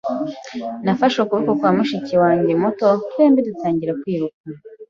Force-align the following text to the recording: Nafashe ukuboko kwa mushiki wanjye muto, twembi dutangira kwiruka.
Nafashe 0.83 1.17
ukuboko 1.21 1.51
kwa 1.59 1.71
mushiki 1.77 2.13
wanjye 2.23 2.51
muto, 2.61 2.87
twembi 3.09 3.39
dutangira 3.47 3.97
kwiruka. 4.01 4.41